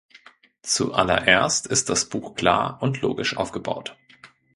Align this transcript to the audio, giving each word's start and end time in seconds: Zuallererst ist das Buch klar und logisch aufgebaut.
Zuallererst 0.63 1.67
ist 1.67 1.89
das 1.91 2.05
Buch 2.09 2.33
klar 2.33 2.81
und 2.81 3.01
logisch 3.01 3.37
aufgebaut. 3.37 3.95